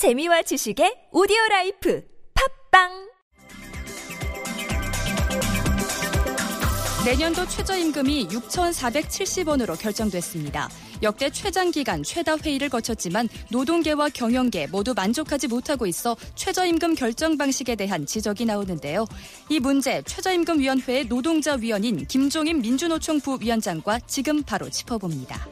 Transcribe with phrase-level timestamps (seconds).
[0.00, 2.02] 재미와 지식의 오디오 라이프
[2.70, 2.88] 팟빵
[7.04, 10.70] 내년도 최저임금이 6,470원으로 결정됐습니다.
[11.02, 17.74] 역대 최장 기간 최다 회의를 거쳤지만 노동계와 경영계 모두 만족하지 못하고 있어 최저임금 결정 방식에
[17.74, 19.04] 대한 지적이 나오는데요.
[19.50, 25.46] 이 문제 최저임금위원회의 노동자 위원인 김종인 민주노총 부위원장과 지금 바로 짚어봅니다.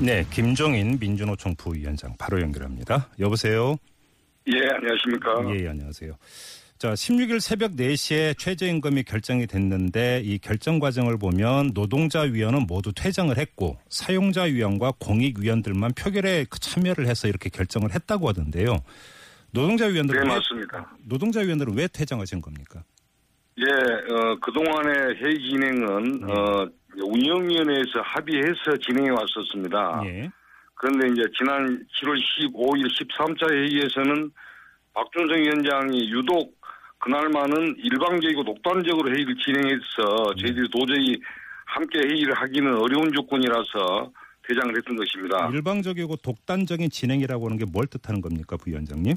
[0.00, 3.08] 네, 김종인 민주노총 부위원장 바로 연결합니다.
[3.20, 3.76] 여보세요.
[4.48, 5.56] 예, 안녕하십니까.
[5.56, 6.12] 예, 안녕하세요.
[6.78, 13.34] 자, 16일 새벽 4시에 최저임금이 결정이 됐는데 이 결정 과정을 보면 노동자 위원은 모두 퇴장을
[13.38, 18.76] 했고 사용자 위원과 공익 위원들만 표결에 그 참여를 해서 이렇게 결정을 했다고 하던데요.
[19.52, 20.96] 노동자 위원들은 네, 왜, 맞습니다.
[21.04, 22.82] 노동자 위원들은 왜 퇴장하신 겁니까?
[23.56, 26.32] 예, 어, 그동안의 회의 진행은, 네.
[26.32, 26.68] 어,
[27.02, 30.02] 운영위원회에서 합의해서 진행해 왔었습니다.
[30.06, 30.30] 예.
[30.74, 34.30] 그런데 이제 지난 7월 15일 13차 회의에서는
[34.92, 36.54] 박준성 위원장이 유독
[36.98, 41.20] 그날만은 일방적이고 독단적으로 회의를 진행해서 저희들이 도저히
[41.66, 44.10] 함께 회의를 하기는 어려운 조건이라서
[44.48, 45.48] 퇴장을 했던 것입니다.
[45.52, 49.14] 일방적이고 독단적인 진행이라고 하는 게 뭘 뜻하는 겁니까, 부위원장님?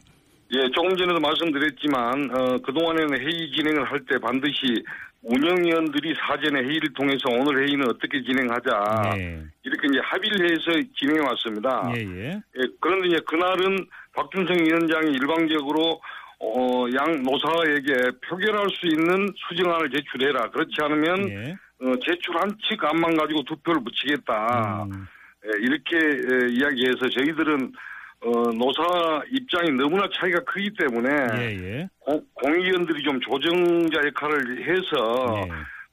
[0.54, 4.84] 예, 조금 전에도 말씀드렸지만 어, 그동안에는 회의 진행을 할 때 반드시
[5.24, 9.44] 운영위원들이 사전에 회의를 통해서 오늘 회의는 어떻게 진행하자 네.
[9.64, 11.92] 이렇게 이제 합의를 해서 진행해 왔습니다.
[11.96, 12.30] 예, 예.
[12.32, 16.00] 예, 그런데 이제 그날은 박준성 위원장이 일방적으로
[16.40, 20.52] 어, 양 노사에게 표결할 수 있는 수정안을 제출해라.
[20.52, 21.56] 그렇지 않으면 예.
[21.82, 24.84] 어, 제출한 측 안만 가지고 투표를 붙이겠다.
[24.84, 25.08] 음,
[25.46, 27.74] 예, 이렇게 예, 이야기해서 저희들은
[28.22, 31.90] 어, 노사 입장이 너무나 차이가 크기 때문에 예, 예.
[32.00, 35.52] 공, 공의원들이 좀 조정자 역할을 해서 예.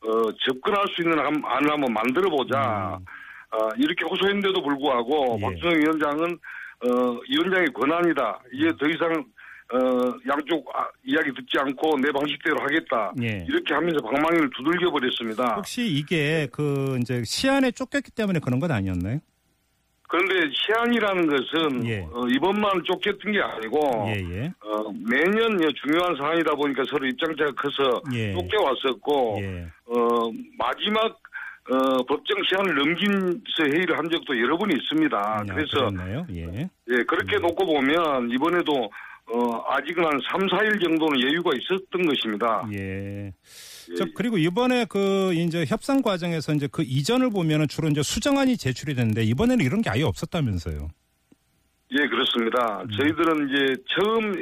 [0.08, 2.98] 어, 접근할 수 있는 안- 안을 한번 만들어 보자.
[2.98, 3.04] 음.
[3.56, 5.42] 어, 이렇게 호소했는데도 불구하고 예.
[5.42, 6.38] 박준영 위원장은
[6.86, 8.40] 어, 위원장의 권한이다.
[8.52, 9.24] 이제 더 이상
[9.72, 9.78] 어,
[10.28, 13.12] 양쪽 아, 이야기 듣지 않고 내 방식대로 하겠다.
[13.22, 13.44] 예.
[13.48, 15.54] 이렇게 하면서 방망이를 두들겨 버렸습니다.
[15.56, 19.20] 혹시 이게 그 이제 시안에 쫓겼기 때문에 그런 건 아니었나요?
[20.14, 22.06] 그런데 시안이라는 것은 예.
[22.12, 24.52] 어, 이번만 쫓겼던 게 아니고 예, 예.
[24.60, 28.32] 어, 매년 예, 중요한 사안이다 보니까 서로 입장차가 커서 예.
[28.32, 29.66] 쫓겨왔었고 예.
[29.86, 31.18] 어, 마지막
[31.68, 35.16] 어, 법정 시한을 넘긴서 회의를 한 적도 여러 번 있습니다.
[35.18, 35.90] 아, 그래서?
[36.30, 36.68] 예.
[36.90, 38.90] 예, 그렇게 놓고 보면 이번에도
[39.26, 42.68] 어, 아직은 한 3, 4일 정도는 여유가 있었던 것입니다.
[42.76, 43.32] 예.
[43.90, 48.56] 예, 저 그리고 이번에 그 이제 협상 과정에서 이제 그 이전을 보면은 주로 이제 수정안이
[48.56, 50.88] 제출이 됐는데 이번에는 이런 게 아예 없었다면서요.
[51.92, 52.82] 예, 그렇습니다.
[52.82, 52.90] 음.
[52.90, 54.32] 저희들은 이제 처음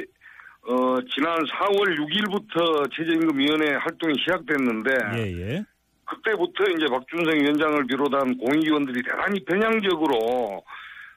[0.65, 5.63] 어, 지난 4월 6일부터 최저임금위원회 활동이 시작됐는데 예, 예.
[6.05, 10.61] 그때부터 이제 박준성 위원장을 비롯한 공익위원들이 대단히 편향적으로 어,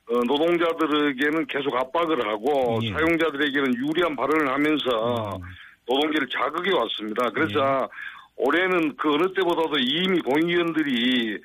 [0.08, 2.92] 노동자들에게는 계속 압박을 하고 예.
[2.92, 5.42] 사용자들에게는 유리한 발언을 하면서 음.
[5.86, 7.30] 노동계를 자극해 왔습니다.
[7.30, 7.88] 그래서
[8.36, 11.38] 올해는 그 어느 때보다도 이미 공익위원들이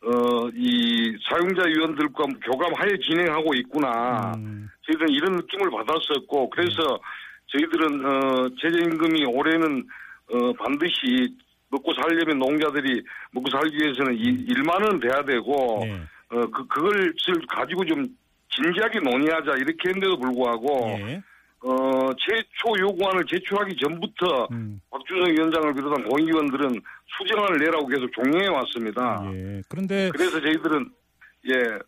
[0.00, 4.32] 어, 이 사용자 위원들과 교감하에 진행하고 있구나.
[4.36, 4.68] 음.
[4.86, 7.00] 저희들은 이런 느낌을 받았었고 그래서
[7.48, 9.84] 저희들은 어, 최저임금이 올해는
[10.32, 11.34] 어, 반드시
[11.70, 13.02] 먹고 살려면 농자들이
[13.32, 16.00] 먹고 살기 위해서는 이 1만 원 돼야 되고 예.
[16.30, 17.14] 어, 그, 그걸
[17.48, 18.06] 가지고 좀
[18.50, 21.22] 진지하게 논의하자 이렇게 했는데도 불구하고 예.
[21.60, 24.80] 어, 최초 요구안을 제출하기 전부터 음.
[24.90, 26.80] 박준성 위원장을 비롯한 공익위원들은
[27.18, 29.22] 수정안을 내라고 계속 종용해 왔습니다.
[29.32, 29.62] 예.
[29.68, 30.90] 그런데 그래서 저희들은
[31.50, 31.78] 예,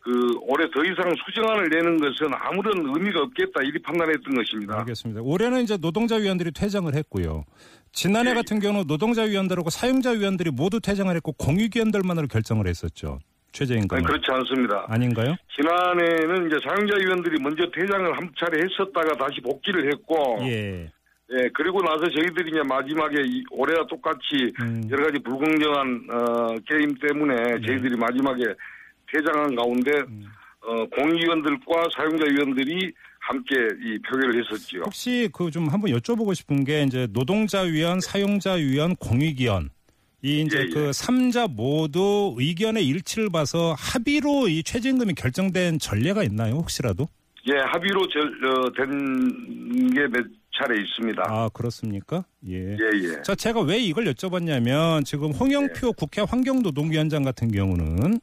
[0.00, 4.78] 그 올해 더 이상 수정안을 내는 것은 아무런 의미가 없겠다 이리 판단했던 것입니다.
[4.78, 5.20] 알겠습니다.
[5.22, 7.44] 올해는 이제 노동자 위원들이 퇴장을 했고요.
[7.92, 8.34] 지난해 예.
[8.34, 13.18] 같은 경우는 노동자 위원들하고 사용자 위원들이 모두 퇴장을 했고 공익위원들만으로 결정을 했었죠.
[13.60, 14.02] 최저임금.
[14.02, 14.84] 그렇지 않습니다.
[14.88, 15.34] 아닌가요?
[15.54, 20.90] 지난해는 이제 사용자 위원들이 먼저 퇴장을 한 차례 했었다가 다시 복귀를 했고, 예.
[21.32, 21.48] 예.
[21.54, 24.86] 그리고 나서 저희들이 이제 마지막에 이- 올해와 똑같이 음.
[24.90, 27.34] 여러 가지 불공정한 어, 게임 때문에
[27.66, 28.42] 저희들이 마지막에
[29.12, 30.24] 퇴장한 가운데 음.
[30.60, 34.82] 어, 공위원들과 사용자 위원들이 함께 이 표결을 했었지요.
[34.84, 39.70] 혹시 그 좀 한번 여쭤보고 싶은 게 이제 노동자 위원, 사용자 위원, 공익위원
[40.22, 40.66] 이 이제 예, 예.
[40.68, 46.54] 그 삼자 모두 의견의 일치를 봐서 합의로 이 최저임금이 결정된 전례가 있나요?
[46.54, 47.08] 혹시라도?
[47.48, 50.26] 예, 합의로 어, 된게 몇
[50.58, 51.22] 차례 있습니다.
[51.26, 52.24] 아 그렇습니까?
[52.48, 52.56] 예.
[52.56, 53.22] 예, 예.
[53.22, 58.18] 자, 제가 왜 이걸 여쭤봤냐면 지금 홍영표 국회 환경노동위원장 같은 경우는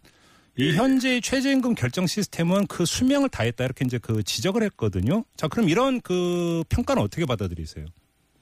[0.57, 0.73] 이 예.
[0.73, 5.23] 현재의 최저임금 결정 시스템은 그 수명을 다했다 이렇게 이제 그 지적을 했거든요.
[5.37, 7.85] 자, 그럼 이런 그 평가는 어떻게 받아들이세요?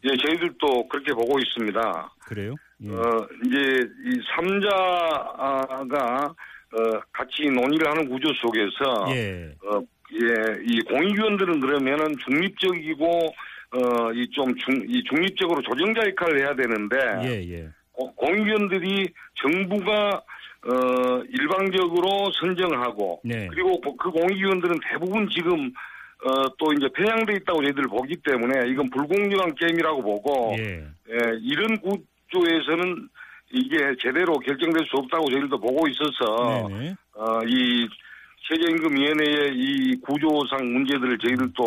[0.03, 2.11] 예, 저희들도 그렇게 보고 있습니다.
[2.25, 2.55] 그래요?
[2.83, 2.89] 예.
[2.89, 3.57] 어, 이제
[4.05, 6.33] 이 삼자가
[6.73, 9.53] 어, 같이 논의를 하는 구조 속에서 예.
[9.65, 9.81] 어,
[10.13, 13.05] 예, 이 공익위원들은 그러면은 중립적이고
[13.73, 17.69] 어, 이 좀 중, 이 중립적으로 조정자 역할을 해야 되는데 예, 예.
[17.91, 20.21] 고- 공익위원들이 정부가
[20.63, 23.47] 어, 일방적으로 선정하고 네.
[23.47, 25.71] 그리고 고- 그 공익위원들은 대부분 지금
[26.23, 30.85] 어, 또 이제 편향돼 있다고 저희들 보기 때문에 이건 불공정한 게임이라고 보고 예.
[31.09, 33.09] 예, 이런 구조에서는
[33.53, 36.95] 이게 제대로 결정될 수 없다고 저희들도 보고 있어서 네네.
[37.15, 37.87] 어, 이
[38.47, 41.63] 최저임금위원회의 이 구조상 문제들을 저희들도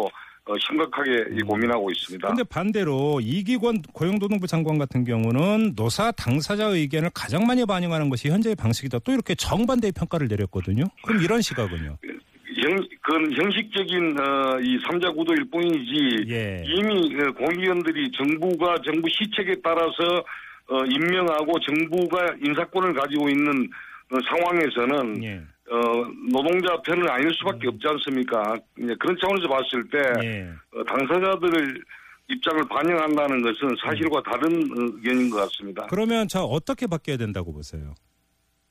[0.46, 2.28] 어, 심각하게 이 고민하고 있습니다.
[2.28, 8.54] 근데 반대로 이기권 고용노동부 장관 같은 경우는 노사 당사자 의견을 가장 많이 반영하는 것이 현재의
[8.54, 8.98] 방식이다.
[9.00, 10.84] 또 이렇게 정반대의 평가를 내렸거든요.
[11.02, 11.96] 그럼 이런 시각은요?
[12.64, 16.64] 형, 그건 형식적인 어, 이 삼자 구도일 뿐이지 예.
[16.66, 20.24] 이미 그 공의원들이 정부가 정부 시책에 따라서
[20.68, 23.68] 어, 임명하고 정부가 인사권을 가지고 있는
[24.10, 25.42] 어, 상황에서는 예.
[25.70, 25.76] 어,
[26.30, 28.56] 노동자 편은 아닐 수밖에 없지 않습니까?
[28.78, 30.50] 이제 그런 차원에서 봤을 때 예.
[30.72, 31.82] 어, 당사자들
[32.28, 35.86] 입장을 반영한다는 것은 사실과 다른 어, 의견인 것 같습니다.
[35.88, 37.94] 그러면 자 어떻게 바뀌어야 된다고 보세요?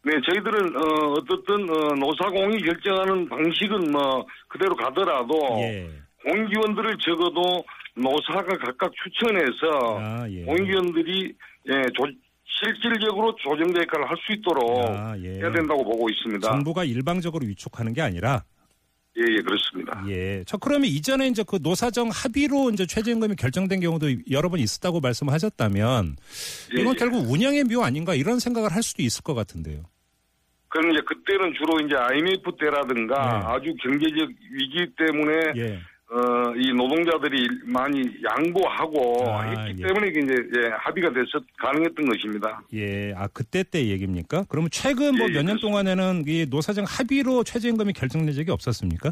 [0.06, 5.90] 네, 저희들은 어, 어떻든 어, 노사공이 결정하는 방식은 뭐 그대로 가더라도 예.
[6.26, 7.64] 공기원들을 적어도
[7.96, 10.44] 노사가 각각 추천해서 아, 예.
[10.44, 11.34] 공기원들이
[11.70, 12.06] 예, 조,
[12.46, 15.40] 실질적으로 조정자 역할을 할수 있도록 아, 예.
[15.40, 16.50] 해야 된다고 보고 있습니다.
[16.50, 18.44] 정부가 일방적으로 위촉하는 게 아니라
[19.16, 20.04] 예, 예, 그렇습니다.
[20.10, 20.44] 예.
[20.48, 26.16] 저 그러면 이전에 이제 그 노사정 합의로 이제 최저임금이 결정된 경우도 여러 번 있었다고 말씀하셨다면
[26.76, 26.98] 예, 이건 예.
[26.98, 29.84] 결국 운영의 묘 아닌가 이런 생각을 할 수도 있을 것 같은데요.
[30.74, 33.46] 그럼 이제 그때는 주로 이제 IMF 때라든가 네.
[33.46, 35.80] 아주 경제적 위기 때문에 예.
[36.10, 39.88] 어, 이 노동자들이 많이 양보하고 아, 했기 예.
[39.88, 42.64] 때문에 이제 예, 합의가 돼서 가능했던 것입니다.
[42.74, 43.14] 예.
[43.16, 44.46] 아, 그때 때 얘기입니까?
[44.50, 45.68] 그러면 최근 뭐 예, 예, 몇년 그렇습니다.
[45.68, 49.12] 동안에는 이 노사정 합의로 최저임금이 결정된 적이 없었습니까?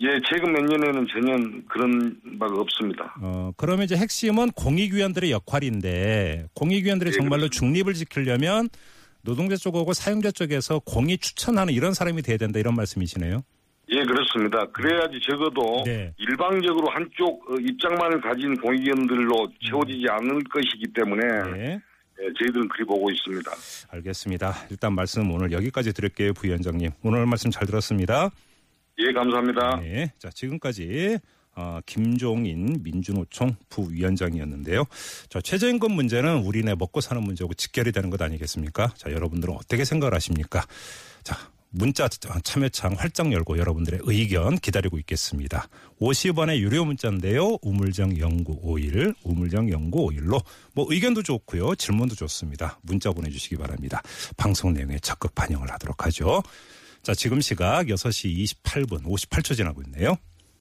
[0.00, 1.36] 예, 최근 몇 년에는 전혀
[1.68, 3.14] 그런 바가 없습니다.
[3.20, 7.58] 어, 그러면 이제 핵심은 공익위원들의 역할인데 공익위원들이 예, 정말로 그렇습니다.
[7.60, 8.68] 중립을 지키려면
[9.26, 13.42] 노동자 쪽하고 사용자 쪽에서 공이 추천하는 이런 사람이 돼야 된다 이런 말씀이시네요.
[13.88, 14.66] 예, 그렇습니다.
[14.72, 16.12] 그래야지 적어도 네.
[16.16, 21.80] 일방적으로 한쪽 어, 입장만을 가진 공익위원들로 채워지지 않을 것이기 때문에 네.
[22.20, 23.50] 예, 저희들은 그리 보고 있습니다.
[23.90, 24.54] 알겠습니다.
[24.70, 26.90] 일단 말씀 오늘 여기까지 드릴게요, 부위원장님.
[27.02, 28.30] 오늘 말씀 잘 들었습니다.
[28.98, 29.80] 예, 감사합니다.
[29.80, 30.12] 네.
[30.18, 31.18] 자, 지금까지
[31.56, 34.84] 어, 김종인 민주노총 부위원장이었는데요.
[35.30, 38.92] 자, 최저임금 문제는 우리네 먹고 사는 문제하고 직결이 되는 것 아니겠습니까?
[38.96, 40.66] 자, 여러분들은 어떻게 생각을 하십니까?
[41.24, 41.36] 자,
[41.70, 45.68] 문자 참여창 활짝 열고 여러분들의 의견 기다리고 있겠습니다.
[46.00, 47.58] 50원의 유료 문자인데요.
[47.62, 50.42] 우물정 연구 51, 우물정 연구 51로
[50.74, 51.74] 뭐 의견도 좋고요.
[51.74, 52.78] 질문도 좋습니다.
[52.82, 54.02] 문자 보내주시기 바랍니다.
[54.36, 56.42] 방송 내용에 적극 반영을 하도록 하죠.
[57.02, 60.16] 자, 지금 시각 6시 28분 58초 지나고 있네요.